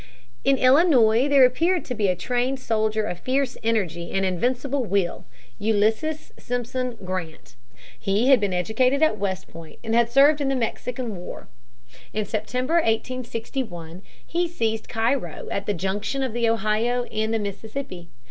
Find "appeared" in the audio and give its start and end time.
1.45-1.91